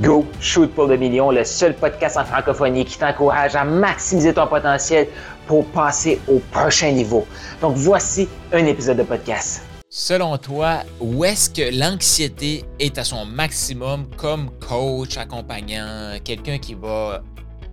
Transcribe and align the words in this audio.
Go 0.00 0.24
Shoot 0.40 0.72
pour 0.72 0.86
le 0.86 0.96
million, 0.96 1.30
le 1.30 1.44
seul 1.44 1.74
podcast 1.74 2.16
en 2.16 2.24
francophonie 2.24 2.84
qui 2.84 2.98
t'encourage 2.98 3.56
à 3.56 3.64
maximiser 3.64 4.32
ton 4.32 4.46
potentiel 4.46 5.08
pour 5.46 5.66
passer 5.66 6.20
au 6.28 6.38
prochain 6.52 6.92
niveau. 6.92 7.26
Donc 7.60 7.74
voici 7.76 8.28
un 8.52 8.64
épisode 8.66 8.98
de 8.98 9.02
podcast. 9.02 9.62
Selon 9.88 10.38
toi, 10.38 10.78
où 11.00 11.24
est-ce 11.24 11.50
que 11.50 11.76
l'anxiété 11.76 12.64
est 12.78 12.96
à 12.96 13.04
son 13.04 13.26
maximum 13.26 14.06
comme 14.16 14.50
coach, 14.58 15.18
accompagnant, 15.18 16.16
quelqu'un 16.24 16.58
qui 16.58 16.74
va 16.74 17.22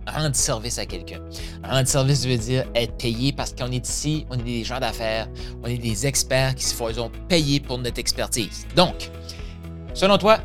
rendre 0.07 0.36
service 0.36 0.80
à 0.80 0.86
quelqu'un? 0.86 1.20
Rendre 1.64 1.88
service 1.88 2.26
veut 2.26 2.38
dire 2.38 2.66
être 2.76 2.98
payé 2.98 3.32
parce 3.32 3.54
qu'on 3.54 3.71
est 3.71 3.88
ici, 3.88 4.26
on 4.32 4.34
est 4.34 4.44
des 4.44 4.64
gens 4.64 4.80
d'affaires, 4.80 5.28
on 5.64 5.68
est 5.68 5.78
des 5.78 6.07
experts 6.07 6.55
qui 6.55 6.66
se 6.66 6.73
font 6.73 6.89
payer 7.30 7.60
pour 7.60 7.78
notre 7.78 8.00
expertise. 8.00 8.66
Donc, 8.76 9.12
selon 9.94 10.18
toi, 10.18 10.39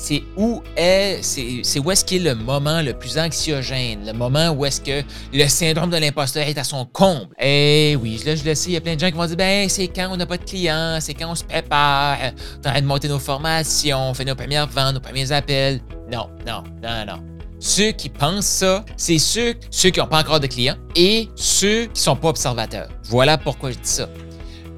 c'est 0.00 0.22
où 0.34 0.62
est, 0.76 1.18
c'est 1.22 1.78
où 1.78 1.90
est-ce 1.90 2.04
qu'il 2.04 2.26
est 2.26 2.30
le 2.30 2.34
moment 2.34 2.80
le 2.80 2.94
plus 2.94 3.18
anxiogène, 3.18 4.06
le 4.06 4.14
moment 4.14 4.48
où 4.50 4.64
est-ce 4.64 4.80
que 4.80 5.02
le 5.32 5.46
syndrome 5.46 5.90
de 5.90 5.98
l'imposteur 5.98 6.48
est 6.48 6.56
à 6.56 6.64
son 6.64 6.86
comble? 6.86 7.28
Eh 7.38 7.96
oui, 8.00 8.20
là 8.24 8.34
je 8.34 8.42
le 8.42 8.54
sais, 8.54 8.70
il 8.70 8.72
y 8.72 8.76
a 8.76 8.80
plein 8.80 8.94
de 8.94 9.00
gens 9.00 9.08
qui 9.08 9.16
vont 9.16 9.26
dire 9.26 9.36
ben 9.36 9.68
c'est 9.68 9.88
quand 9.88 10.08
on 10.10 10.16
n'a 10.16 10.24
pas 10.24 10.38
de 10.38 10.44
clients, 10.44 10.98
c'est 11.00 11.12
quand 11.12 11.30
on 11.30 11.34
se 11.34 11.44
prépare, 11.44 12.16
on 12.56 12.60
train 12.62 12.80
de 12.80 12.86
monter 12.86 13.08
nos 13.08 13.18
formations, 13.18 14.10
on 14.10 14.14
fait 14.14 14.24
nos 14.24 14.34
premières 14.34 14.66
ventes, 14.66 14.94
nos 14.94 15.00
premiers 15.00 15.30
appels. 15.32 15.80
Non, 16.10 16.30
non, 16.46 16.64
non, 16.82 17.04
non. 17.06 17.22
Ceux 17.58 17.92
qui 17.92 18.08
pensent 18.08 18.46
ça, 18.46 18.86
c'est 18.96 19.18
ceux, 19.18 19.54
ceux 19.70 19.90
qui 19.90 20.00
n'ont 20.00 20.06
pas 20.06 20.20
encore 20.20 20.40
de 20.40 20.46
clients 20.46 20.76
et 20.96 21.28
ceux 21.34 21.84
qui 21.92 22.00
sont 22.00 22.16
pas 22.16 22.28
observateurs. 22.28 22.88
Voilà 23.04 23.36
pourquoi 23.36 23.70
je 23.70 23.76
dis 23.76 23.88
ça. 23.88 24.08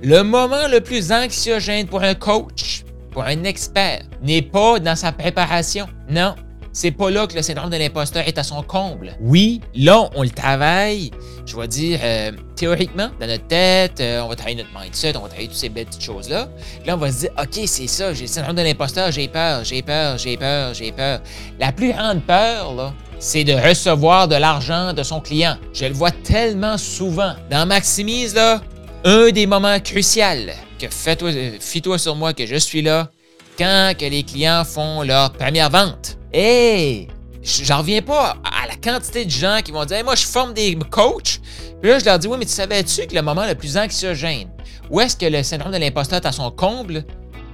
Le 0.02 0.23
moment 0.23 0.66
le 0.69 0.80
plus 0.80 1.12
anxiogène 1.12 1.86
pour 1.86 2.02
un 2.02 2.14
coach, 2.14 2.83
pour 3.12 3.25
un 3.25 3.45
expert 3.45 4.02
n'est 4.23 4.43
pas 4.43 4.80
dans 4.80 4.97
sa 4.97 5.12
préparation. 5.12 5.87
Non. 6.11 6.34
C'est 6.75 6.91
pas 6.91 7.11
là 7.11 7.27
que 7.27 7.34
le 7.34 7.43
syndrome 7.43 7.69
de 7.69 7.77
l'imposteur 7.77 8.27
est 8.27 8.39
à 8.39 8.43
son 8.43 8.62
comble. 8.62 9.15
Oui, 9.20 9.61
là, 9.75 10.09
on 10.17 10.23
le 10.23 10.31
travaille, 10.31 11.11
je 11.45 11.55
vais 11.55 11.69
dire, 11.69 12.01
euh, 12.03 12.33
théoriquement, 12.56 13.11
dans 13.20 13.27
notre 13.27 13.47
tête, 13.47 14.01
euh, 14.01 14.23
on 14.23 14.28
va 14.28 14.36
travailler 14.36 14.56
notre 14.56 14.70
mindset, 14.81 15.14
on 15.19 15.20
va 15.20 15.28
travailler 15.28 15.48
toutes 15.48 15.59
ces 15.59 15.69
belles 15.69 15.84
petites 15.84 16.05
choses-là. 16.05 16.48
Là, 16.86 16.95
on 16.95 16.97
va 16.97 17.12
se 17.12 17.19
dire, 17.20 17.31
OK, 17.39 17.61
c'est 17.67 17.86
ça, 17.86 18.14
j'ai 18.14 18.23
le 18.23 18.27
syndrome 18.27 18.56
de 18.56 18.62
l'imposteur, 18.62 19.12
j'ai 19.12 19.29
peur, 19.29 19.64
j'ai 19.64 19.83
peur, 19.83 20.17
j'ai 20.17 20.39
peur, 20.39 20.73
j'ai 20.73 20.92
peur. 20.92 21.20
La 21.61 21.73
plus 21.73 21.92
grande 21.92 22.23
peur, 22.23 22.75
là, 22.75 22.95
c'est 23.19 23.45
de 23.45 23.53
recevoir 23.53 24.27
de 24.27 24.36
l'argent 24.36 24.95
de 24.95 25.03
son 25.03 25.20
client. 25.20 25.56
Je 25.75 25.84
le 25.84 25.92
vois 25.92 26.11
tellement 26.11 26.79
souvent. 26.79 27.34
Dans 27.51 27.67
Maximise, 27.67 28.34
là, 28.34 28.62
un 29.05 29.31
des 29.31 29.47
moments 29.47 29.78
cruciaux 29.81 30.53
que 30.78 30.89
fais-toi, 30.89 31.31
fie-toi 31.61 31.98
sur 31.98 32.17
moi 32.17 32.33
que 32.33 32.47
je 32.47 32.56
suis 32.56 32.83
là 32.83 33.11
quand 33.58 33.92
que 33.98 34.05
les 34.05 34.22
clients 34.22 34.64
font 34.64 35.03
leur 35.03 35.33
première 35.33 35.70
vente. 35.70 36.19
Hey! 36.33 37.08
J'en 37.42 37.78
reviens 37.78 38.03
pas 38.03 38.36
à 38.45 38.67
la 38.69 38.77
quantité 38.77 39.25
de 39.25 39.30
gens 39.30 39.58
qui 39.64 39.73
vont 39.73 39.84
dire 39.84 40.05
moi, 40.05 40.14
je 40.14 40.25
forme 40.25 40.55
des 40.55 40.77
coachs. 40.91 41.41
Puis 41.80 41.91
là, 41.91 41.98
je 41.98 42.05
leur 42.05 42.19
dis 42.19 42.28
Oui, 42.28 42.36
mais 42.39 42.45
tu 42.45 42.53
savais-tu 42.53 43.06
que 43.06 43.14
le 43.14 43.23
moment 43.23 43.47
le 43.47 43.55
plus 43.55 43.77
anxiogène, 43.77 44.48
où 44.91 45.00
est-ce 45.00 45.17
que 45.17 45.27
le 45.27 45.42
syndrome 45.42 45.73
de 45.73 45.78
l'imposteur 45.78 46.20
est 46.20 46.27
à 46.27 46.33
son 46.33 46.50
comble, 46.50 47.05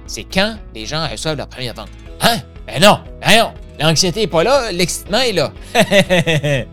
c'est 0.05 0.25
quand 0.25 0.57
les 0.75 0.85
gens 0.85 1.07
reçoivent 1.07 1.37
leur 1.37 1.47
première 1.47 1.73
vente? 1.73 1.89
Hein? 2.21 2.37
Ben 2.67 2.81
non! 2.81 2.99
Ben 3.21 3.39
non! 3.39 3.53
L'anxiété 3.79 4.21
n'est 4.21 4.27
pas 4.27 4.43
là, 4.43 4.71
l'excitement 4.71 5.21
est 5.21 5.33
là. 5.33 5.51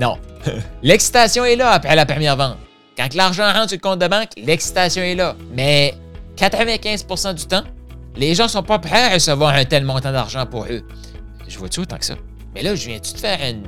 non. 0.00 0.16
L'excitation 0.82 1.44
est 1.44 1.56
là 1.56 1.70
après 1.70 1.96
la 1.96 2.06
première 2.06 2.36
vente. 2.36 2.56
Quand 2.98 3.14
l'argent 3.14 3.52
rentre 3.52 3.68
sur 3.68 3.76
le 3.76 3.80
compte 3.80 4.00
de 4.00 4.08
banque, 4.08 4.30
l'excitation 4.36 5.02
est 5.02 5.14
là. 5.14 5.36
Mais 5.52 5.94
95% 6.36 7.34
du 7.34 7.46
temps, 7.46 7.62
les 8.16 8.34
gens 8.34 8.48
sont 8.48 8.64
pas 8.64 8.80
prêts 8.80 9.04
à 9.04 9.14
recevoir 9.14 9.54
un 9.54 9.64
tel 9.64 9.84
montant 9.84 10.10
d'argent 10.10 10.44
pour 10.46 10.64
eux. 10.64 10.82
Je 11.46 11.58
vois-tu 11.58 11.78
autant 11.78 11.96
que 11.96 12.04
ça? 12.04 12.16
Mais 12.54 12.62
là, 12.62 12.74
je 12.74 12.88
viens-tu 12.88 13.12
de 13.12 13.18
faire 13.18 13.38
une, 13.40 13.62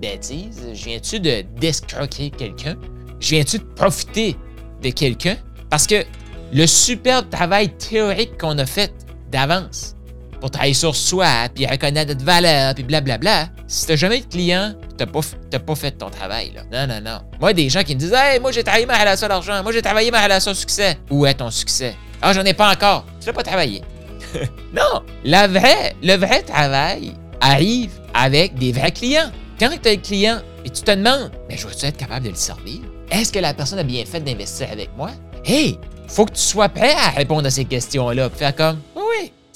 bêtise? 0.00 0.60
Je 0.74 0.84
viens-tu 0.84 1.20
de 1.20 1.42
d'escroquer 1.60 2.30
quelqu'un? 2.30 2.74
Je 3.20 3.30
viens-tu 3.30 3.58
de 3.58 3.64
profiter 3.64 4.36
de 4.82 4.90
quelqu'un? 4.90 5.36
Parce 5.70 5.86
que 5.86 6.04
le 6.52 6.66
superbe 6.66 7.30
travail 7.30 7.68
théorique 7.76 8.36
qu'on 8.36 8.58
a 8.58 8.66
fait 8.66 8.92
d'avance, 9.30 9.95
pour 10.40 10.50
travailler 10.50 10.74
sur 10.74 10.94
soi, 10.94 11.26
puis 11.54 11.66
reconnaître 11.66 12.12
notre 12.12 12.24
valeur, 12.24 12.74
puis 12.74 12.84
blablabla. 12.84 13.48
Si 13.66 13.86
t'as 13.86 13.96
jamais 13.96 14.20
de 14.20 14.26
client, 14.26 14.74
t'as 14.96 15.06
pas, 15.06 15.20
pas 15.58 15.74
fait 15.74 15.92
ton 15.92 16.10
travail, 16.10 16.52
là. 16.54 16.86
Non, 16.86 16.94
non, 16.94 17.00
non. 17.00 17.18
Moi, 17.40 17.52
des 17.52 17.68
gens 17.68 17.82
qui 17.82 17.94
me 17.94 18.00
disent 18.00 18.14
Hey, 18.14 18.40
moi, 18.40 18.52
j'ai 18.52 18.62
travaillé 18.62 18.86
ma 18.86 18.98
relation 18.98 19.28
d'argent, 19.28 19.62
moi, 19.62 19.72
j'ai 19.72 19.82
travaillé 19.82 20.10
ma 20.10 20.22
relation 20.22 20.54
succès. 20.54 20.98
Où 21.10 21.26
est 21.26 21.34
ton 21.34 21.50
succès? 21.50 21.94
Ah, 22.22 22.32
j'en 22.32 22.44
ai 22.44 22.54
pas 22.54 22.72
encore. 22.72 23.04
Tu 23.20 23.26
l'as 23.26 23.32
pas 23.32 23.42
travaillé. 23.42 23.82
non! 24.74 25.02
La 25.24 25.46
vraie, 25.46 25.94
le 26.02 26.14
vrai 26.14 26.42
travail 26.42 27.14
arrive 27.40 27.92
avec 28.14 28.54
des 28.54 28.72
vrais 28.72 28.92
clients. 28.92 29.30
Quand 29.58 29.70
tu 29.82 29.88
as 29.88 29.92
un 29.92 29.96
client 29.96 30.38
et 30.64 30.70
tu 30.70 30.82
te 30.82 30.90
demandes 30.90 31.30
Mais 31.48 31.56
je 31.56 31.66
vais-tu 31.66 31.86
être 31.86 31.96
capable 31.96 32.26
de 32.26 32.30
le 32.30 32.36
servir? 32.36 32.80
Est-ce 33.10 33.32
que 33.32 33.38
la 33.38 33.54
personne 33.54 33.78
a 33.78 33.84
bien 33.84 34.04
fait 34.04 34.20
d'investir 34.20 34.68
avec 34.70 34.90
moi? 34.96 35.10
Hey! 35.44 35.78
Faut 36.08 36.24
que 36.24 36.32
tu 36.32 36.40
sois 36.40 36.68
prêt 36.68 36.92
à 36.92 37.10
répondre 37.10 37.46
à 37.46 37.50
ces 37.50 37.64
questions-là. 37.64 38.30
Faire 38.30 38.54
comme 38.54 38.78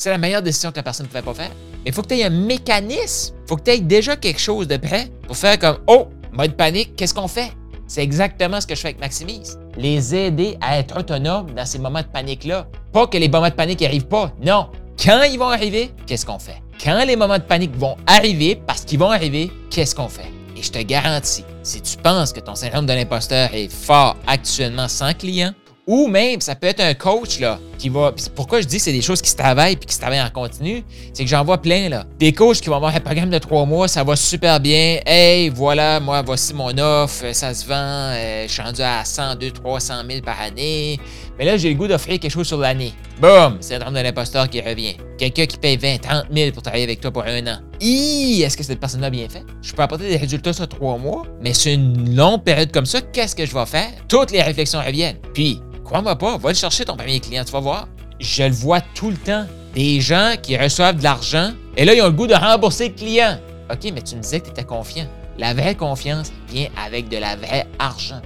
c'est 0.00 0.08
la 0.08 0.16
meilleure 0.16 0.40
décision 0.40 0.70
que 0.70 0.76
la 0.76 0.82
personne 0.82 1.04
ne 1.04 1.08
pouvait 1.08 1.22
pas 1.22 1.34
faire. 1.34 1.50
Mais 1.84 1.90
il 1.90 1.92
faut 1.92 2.00
que 2.00 2.08
tu 2.08 2.14
aies 2.14 2.24
un 2.24 2.30
mécanisme. 2.30 3.34
Il 3.44 3.48
faut 3.48 3.56
que 3.56 3.64
tu 3.64 3.70
aies 3.70 3.80
déjà 3.80 4.16
quelque 4.16 4.40
chose 4.40 4.66
de 4.66 4.78
prêt 4.78 5.10
pour 5.26 5.36
faire 5.36 5.58
comme 5.58 5.76
Oh, 5.86 6.08
mode 6.32 6.56
panique, 6.56 6.96
qu'est-ce 6.96 7.12
qu'on 7.12 7.28
fait? 7.28 7.52
C'est 7.86 8.02
exactement 8.02 8.62
ce 8.62 8.66
que 8.66 8.74
je 8.74 8.80
fais 8.80 8.88
avec 8.88 9.00
Maximise. 9.00 9.58
Les 9.76 10.14
aider 10.14 10.56
à 10.62 10.78
être 10.78 10.98
autonomes 10.98 11.50
dans 11.54 11.66
ces 11.66 11.78
moments 11.78 12.00
de 12.00 12.06
panique-là. 12.06 12.66
Pas 12.94 13.08
que 13.08 13.18
les 13.18 13.28
moments 13.28 13.50
de 13.50 13.54
panique 13.54 13.82
n'arrivent 13.82 14.06
pas. 14.06 14.32
Non. 14.42 14.70
Quand 14.98 15.22
ils 15.24 15.38
vont 15.38 15.50
arriver, 15.50 15.90
qu'est-ce 16.06 16.24
qu'on 16.24 16.38
fait? 16.38 16.62
Quand 16.82 17.04
les 17.04 17.16
moments 17.16 17.38
de 17.38 17.42
panique 17.42 17.76
vont 17.76 17.98
arriver, 18.06 18.56
parce 18.56 18.86
qu'ils 18.86 18.98
vont 18.98 19.10
arriver, 19.10 19.50
qu'est-ce 19.68 19.94
qu'on 19.94 20.08
fait? 20.08 20.30
Et 20.56 20.62
je 20.62 20.70
te 20.70 20.78
garantis, 20.78 21.44
si 21.62 21.82
tu 21.82 21.98
penses 21.98 22.32
que 22.32 22.40
ton 22.40 22.54
syndrome 22.54 22.86
de 22.86 22.94
l'imposteur 22.94 23.50
est 23.52 23.70
fort 23.70 24.16
actuellement 24.26 24.88
sans 24.88 25.12
client, 25.12 25.52
ou 25.86 26.06
même, 26.06 26.40
ça 26.40 26.54
peut 26.54 26.66
être 26.66 26.80
un 26.80 26.94
coach 26.94 27.40
là, 27.40 27.58
qui 27.78 27.88
va. 27.88 28.12
Pourquoi 28.34 28.60
je 28.60 28.66
dis 28.66 28.76
que 28.76 28.82
c'est 28.82 28.92
des 28.92 29.02
choses 29.02 29.20
qui 29.20 29.30
se 29.30 29.36
travaillent 29.36 29.76
puis 29.76 29.86
qui 29.86 29.94
se 29.94 30.00
travaillent 30.00 30.22
en 30.22 30.30
continu, 30.30 30.84
c'est 31.12 31.24
que 31.24 31.30
j'en 31.30 31.44
vois 31.44 31.58
plein 31.58 31.88
là. 31.88 32.04
Des 32.18 32.32
coachs 32.32 32.60
qui 32.60 32.68
vont 32.68 32.76
avoir 32.76 32.94
un 32.94 33.00
programme 33.00 33.30
de 33.30 33.38
trois 33.38 33.64
mois, 33.64 33.88
ça 33.88 34.04
va 34.04 34.16
super 34.16 34.60
bien. 34.60 35.00
Hey, 35.06 35.48
voilà, 35.48 35.98
moi, 36.00 36.22
voici 36.22 36.54
mon 36.54 36.76
offre, 36.78 37.32
ça 37.32 37.54
se 37.54 37.66
vend, 37.66 37.74
euh, 37.74 38.44
je 38.46 38.52
suis 38.52 38.62
rendu 38.62 38.82
à 38.82 39.04
100, 39.04 39.36
200, 39.36 39.52
300 39.62 39.94
000 40.08 40.20
par 40.22 40.40
année. 40.40 41.00
Mais 41.38 41.44
là, 41.44 41.56
j'ai 41.56 41.70
le 41.70 41.74
goût 41.74 41.88
d'offrir 41.88 42.20
quelque 42.20 42.30
chose 42.30 42.46
sur 42.46 42.58
l'année. 42.58 42.92
Boum, 43.20 43.58
c'est 43.60 43.74
le 43.74 43.80
drame 43.80 43.94
de 43.94 44.00
l'imposteur 44.00 44.48
qui 44.48 44.60
revient. 44.60 44.96
Quelqu'un 45.18 45.46
qui 45.46 45.56
paye 45.56 45.76
20, 45.76 45.98
30 45.98 46.24
000 46.32 46.52
pour 46.52 46.62
travailler 46.62 46.84
avec 46.84 47.00
toi 47.00 47.10
pour 47.10 47.24
un 47.24 47.46
an. 47.46 47.58
est-ce 47.80 48.56
que 48.56 48.62
cette 48.62 48.80
personne 48.80 49.04
a 49.04 49.10
bien 49.10 49.28
fait? 49.28 49.44
Je 49.62 49.72
peux 49.72 49.82
apporter 49.82 50.08
des 50.08 50.16
résultats 50.16 50.52
sur 50.52 50.68
trois 50.68 50.98
mois, 50.98 51.24
mais 51.40 51.52
c'est 51.52 51.74
une 51.74 52.14
longue 52.14 52.42
période 52.44 52.70
comme 52.72 52.86
ça, 52.86 53.00
qu'est-ce 53.00 53.34
que 53.34 53.44
je 53.44 53.54
vais 53.54 53.66
faire? 53.66 53.90
Toutes 54.08 54.30
les 54.30 54.42
réflexions 54.42 54.80
reviennent. 54.80 55.16
Puis, 55.34 55.60
Crois-moi 55.90 56.14
pas, 56.14 56.38
va 56.38 56.50
le 56.50 56.54
chercher 56.54 56.84
ton 56.84 56.94
premier 56.94 57.18
client, 57.18 57.42
tu 57.44 57.50
vas 57.50 57.58
voir. 57.58 57.88
Je 58.20 58.44
le 58.44 58.52
vois 58.52 58.80
tout 58.80 59.10
le 59.10 59.16
temps. 59.16 59.44
Des 59.74 60.00
gens 60.00 60.34
qui 60.40 60.56
reçoivent 60.56 60.96
de 60.96 61.02
l'argent 61.02 61.50
et 61.76 61.84
là, 61.84 61.94
ils 61.94 62.00
ont 62.00 62.06
le 62.06 62.12
goût 62.12 62.28
de 62.28 62.34
rembourser 62.34 62.90
le 62.90 62.94
client. 62.94 63.40
OK, 63.68 63.90
mais 63.92 64.00
tu 64.00 64.14
me 64.14 64.20
disais 64.20 64.38
que 64.38 64.44
tu 64.44 64.50
étais 64.52 64.62
confiant. 64.62 65.08
La 65.36 65.52
vraie 65.52 65.74
confiance 65.74 66.30
vient 66.48 66.68
avec 66.80 67.08
de 67.08 67.16
la 67.16 67.34
vraie 67.34 67.66
argent. 67.80 68.22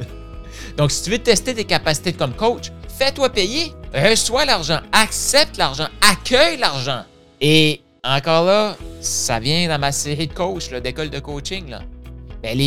Donc, 0.76 0.90
si 0.90 1.02
tu 1.02 1.10
veux 1.10 1.18
tester 1.18 1.54
tes 1.54 1.64
capacités 1.64 2.12
comme 2.12 2.34
coach, 2.34 2.70
fais-toi 2.98 3.30
payer, 3.30 3.72
reçois 3.94 4.44
l'argent, 4.44 4.80
accepte 4.92 5.56
l'argent, 5.56 5.86
accueille 6.02 6.58
l'argent. 6.58 7.04
Et 7.40 7.80
encore 8.04 8.44
là, 8.44 8.76
ça 9.00 9.40
vient 9.40 9.68
dans 9.68 9.78
ma 9.78 9.92
série 9.92 10.26
de 10.26 10.34
coachs, 10.34 10.70
d'écoles 10.70 11.08
de 11.08 11.20
coaching. 11.20 11.74
Ben, 12.42 12.58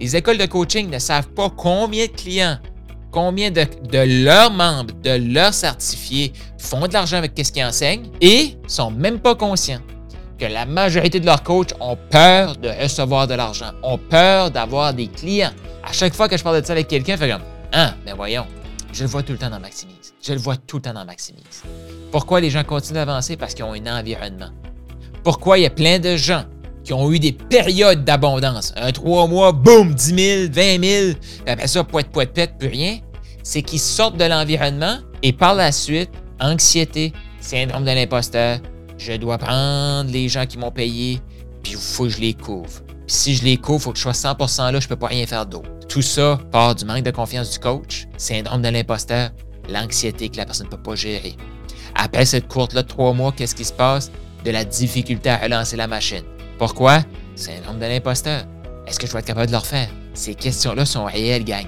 les 0.00 0.16
écoles 0.16 0.38
de 0.38 0.46
coaching 0.46 0.88
ne 0.88 0.98
savent 0.98 1.28
pas 1.28 1.50
combien 1.50 2.06
de 2.06 2.12
clients 2.12 2.58
combien 3.14 3.52
de, 3.52 4.24
leurs 4.24 4.50
membres, 4.50 4.92
de 5.04 5.32
leurs 5.32 5.54
certifiés 5.54 6.32
font 6.58 6.88
de 6.88 6.92
l'argent 6.92 7.18
avec 7.18 7.32
ce 7.36 7.52
qu'ils 7.52 7.64
enseignent 7.64 8.10
et 8.20 8.56
sont 8.66 8.90
même 8.90 9.20
pas 9.20 9.36
conscients 9.36 9.80
que 10.36 10.46
la 10.46 10.66
majorité 10.66 11.20
de 11.20 11.26
leurs 11.26 11.44
coachs 11.44 11.72
ont 11.80 11.96
peur 12.10 12.56
de 12.56 12.68
recevoir 12.68 13.28
de 13.28 13.34
l'argent, 13.34 13.70
ont 13.84 13.98
peur 13.98 14.50
d'avoir 14.50 14.92
des 14.92 15.06
clients. 15.06 15.52
À 15.84 15.92
chaque 15.92 16.12
fois 16.12 16.28
que 16.28 16.36
je 16.36 16.42
parle 16.42 16.60
de 16.60 16.66
ça 16.66 16.72
avec 16.72 16.88
quelqu'un, 16.88 17.16
fait 17.16 17.30
comme 17.30 17.42
Ah, 17.72 17.94
mais 18.04 18.14
voyons, 18.14 18.46
je 18.92 19.04
le 19.04 19.08
vois 19.08 19.22
tout 19.22 19.32
le 19.32 19.38
temps 19.38 19.50
dans 19.50 19.60
Maximise. 19.60 20.12
Je 20.20 20.32
le 20.32 20.40
vois 20.40 20.56
tout 20.56 20.78
le 20.78 20.82
temps 20.82 20.94
dans 20.94 21.04
Maximise. 21.04 21.62
Pourquoi 22.10 22.40
les 22.40 22.50
gens 22.50 22.64
continuent 22.64 22.96
d'avancer? 22.96 23.36
Parce 23.36 23.54
qu'ils 23.54 23.64
ont 23.64 23.74
un 23.74 23.98
environnement. 24.00 24.50
Pourquoi 25.22 25.58
il 25.58 25.62
y 25.62 25.66
a 25.66 25.70
plein 25.70 26.00
de 26.00 26.16
gens 26.16 26.44
qui 26.82 26.92
ont 26.92 27.12
eu 27.12 27.20
des 27.20 27.32
périodes 27.32 28.04
d'abondance? 28.04 28.74
Un 28.76 28.90
trois 28.90 29.28
mois, 29.28 29.52
boum, 29.52 29.94
10 29.94 30.48
000, 30.48 30.52
20 30.52 30.84
000, 30.84 31.12
après 31.46 31.68
ça, 31.68 31.84
poète, 31.84 32.08
poète, 32.08 32.32
pète, 32.32 32.58
plus 32.58 32.68
rien. 32.68 32.98
C'est 33.44 33.62
qu'ils 33.62 33.78
sortent 33.78 34.16
de 34.16 34.24
l'environnement 34.24 34.98
et 35.22 35.32
par 35.32 35.54
la 35.54 35.70
suite, 35.70 36.10
anxiété, 36.40 37.12
syndrome 37.38 37.84
de 37.84 37.92
l'imposteur, 37.92 38.58
je 38.98 39.12
dois 39.12 39.38
prendre 39.38 40.10
les 40.10 40.28
gens 40.28 40.46
qui 40.46 40.58
m'ont 40.58 40.72
payé, 40.72 41.20
puis 41.62 41.72
il 41.72 41.78
faut 41.78 42.04
que 42.04 42.10
je 42.10 42.20
les 42.20 42.34
couvre. 42.34 42.82
Puis 43.06 43.14
si 43.14 43.34
je 43.36 43.44
les 43.44 43.56
couvre, 43.56 43.78
il 43.78 43.82
faut 43.84 43.92
que 43.92 43.98
je 43.98 44.02
sois 44.02 44.12
100% 44.12 44.72
là, 44.72 44.80
je 44.80 44.88
peux 44.88 44.96
pas 44.96 45.06
rien 45.06 45.26
faire 45.26 45.46
d'autre. 45.46 45.68
Tout 45.88 46.02
ça 46.02 46.40
part 46.50 46.74
du 46.74 46.84
manque 46.84 47.04
de 47.04 47.12
confiance 47.12 47.52
du 47.52 47.60
coach, 47.60 48.08
syndrome 48.16 48.62
de 48.62 48.68
l'imposteur, 48.68 49.30
l'anxiété 49.68 50.28
que 50.28 50.38
la 50.38 50.46
personne 50.46 50.66
ne 50.66 50.72
peut 50.72 50.82
pas 50.82 50.96
gérer. 50.96 51.36
Après 51.94 52.24
cette 52.24 52.48
courte-là 52.48 52.82
de 52.82 52.88
trois 52.88 53.12
mois, 53.12 53.30
qu'est-ce 53.30 53.54
qui 53.54 53.64
se 53.64 53.72
passe? 53.72 54.10
de 54.44 54.50
la 54.50 54.64
difficulté 54.64 55.30
à 55.30 55.38
relancer 55.38 55.76
la 55.76 55.86
machine. 55.86 56.22
Pourquoi? 56.58 57.00
Syndrome 57.34 57.78
de 57.78 57.86
l'imposteur. 57.86 58.44
Est-ce 58.86 59.00
que 59.00 59.06
je 59.06 59.12
vais 59.12 59.20
être 59.20 59.26
capable 59.26 59.46
de 59.46 59.52
le 59.52 59.58
refaire? 59.58 59.88
Ces 60.12 60.34
questions-là 60.34 60.84
sont 60.84 61.06
réelles, 61.06 61.44
gang. 61.44 61.66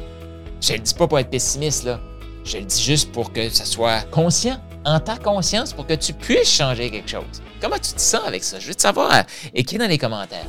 Je 0.61 0.73
ne 0.73 0.79
le 0.79 0.83
dis 0.83 0.95
pas 0.95 1.07
pour 1.07 1.19
être 1.19 1.31
pessimiste, 1.31 1.85
là. 1.85 2.01
Je 2.45 2.59
le 2.59 2.65
dis 2.65 2.83
juste 2.83 3.13
pour 3.13 3.33
que 3.33 3.49
ça 3.49 3.65
soit 3.65 4.03
conscient, 4.11 4.59
en 4.85 5.01
ta 5.01 5.17
conscience, 5.17 5.73
pour 5.73 5.87
que 5.87 5.95
tu 5.95 6.13
puisses 6.13 6.49
changer 6.49 6.91
quelque 6.91 7.11
chose. 7.11 7.43
Comment 7.61 7.77
tu 7.77 7.93
te 7.93 8.01
sens 8.01 8.23
avec 8.27 8.45
ça? 8.45 8.59
Je 8.61 8.69
veux 8.69 8.75
te 8.75 8.83
savoir. 8.83 9.13
Euh, 9.13 9.23
écris 9.55 9.79
dans 9.79 9.89
les 9.89 9.99
commentaires. 9.99 10.47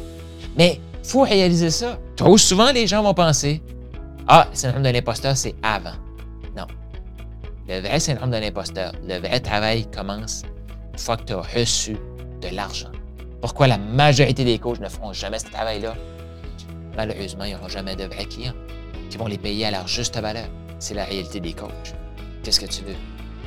Mais 0.58 0.80
faut 1.04 1.22
réaliser 1.22 1.72
ça. 1.72 1.98
Trop 2.16 2.38
souvent, 2.38 2.72
les 2.72 2.86
gens 2.86 3.02
vont 3.02 3.14
penser 3.14 3.62
Ah, 4.28 4.48
le 4.52 4.56
syndrome 4.56 4.84
de 4.84 4.90
l'imposteur, 4.90 5.36
c'est 5.36 5.56
avant. 5.64 5.96
Non. 6.56 6.68
Le 7.68 7.80
vrai 7.80 8.00
syndrome 8.00 8.32
de 8.32 8.38
l'imposteur, 8.38 8.94
le 9.08 9.18
vrai 9.20 9.40
travail 9.40 9.88
commence 9.90 10.44
une 10.94 11.00
fois 11.00 11.18
que 11.18 11.24
tu 11.24 11.34
as 11.34 11.42
reçu 11.42 11.98
de 12.42 12.56
l'argent. 12.56 12.92
Pourquoi 13.42 13.68
la 13.68 13.78
majorité 13.78 14.44
des 14.44 14.60
coachs 14.60 14.80
ne 14.80 14.90
feront 14.90 15.14
jamais 15.14 15.40
ce 15.40 15.46
travail-là? 15.46 15.96
Malheureusement, 16.96 17.44
il 17.44 17.50
n'y 17.50 17.56
aura 17.56 17.68
jamais 17.70 17.96
de 17.96 18.06
vrais 18.06 18.26
clients 18.26 18.54
vont 19.18 19.28
les 19.28 19.38
payer 19.38 19.66
à 19.66 19.72
leur 19.72 19.88
juste 19.88 20.18
valeur. 20.18 20.46
C'est 20.80 20.94
la 20.94 21.06
réalité 21.06 21.40
des 21.40 21.54
coachs. 21.54 21.94
Qu'est-ce 22.44 22.60
que 22.60 22.68
tu 22.68 22.84
veux? 22.84 22.96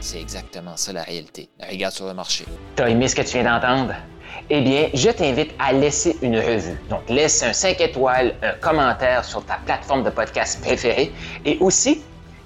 C'est 0.01 0.21
exactement 0.21 0.77
ça 0.77 0.93
la 0.93 1.03
réalité. 1.03 1.49
Regarde 1.71 1.95
sur 1.95 2.07
le 2.07 2.15
marché. 2.15 2.45
T'as 2.77 2.89
aimé 2.89 3.07
ce 3.07 3.15
que 3.15 3.23
tu 3.23 3.39
viens 3.39 3.45
d'entendre? 3.45 3.95
Eh 4.49 4.61
bien, 4.63 4.89
je 4.95 5.11
t'invite 5.11 5.53
à 5.59 5.73
laisser 5.73 6.17
une 6.23 6.39
revue. 6.39 6.79
Donc, 6.89 7.09
laisse 7.09 7.43
un 7.43 7.53
5 7.53 7.81
étoiles, 7.81 8.35
un 8.43 8.53
commentaire 8.53 9.25
sur 9.25 9.45
ta 9.45 9.59
plateforme 9.65 10.03
de 10.03 10.11
podcast 10.11 10.61
préférée 10.61 11.13
et 11.45 11.59
aussi 11.61 12.03